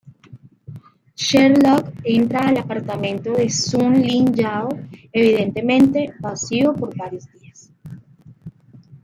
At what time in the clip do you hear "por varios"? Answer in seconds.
6.73-7.31